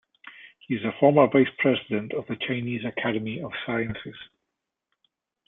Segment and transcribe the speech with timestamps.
[0.67, 4.15] He is a former Vice-President of the Chinese Academy of Sciences.